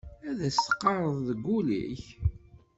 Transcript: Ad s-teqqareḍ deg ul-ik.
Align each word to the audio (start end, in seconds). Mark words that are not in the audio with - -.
Ad 0.29 0.39
s-teqqareḍ 0.55 1.15
deg 1.27 1.39
ul-ik. 1.57 2.03